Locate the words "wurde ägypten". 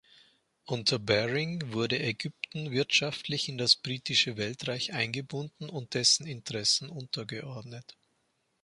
1.73-2.71